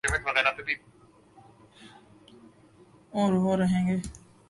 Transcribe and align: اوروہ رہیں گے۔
اوروہ 3.13 3.55
رہیں 3.57 3.87
گے۔ 3.87 3.97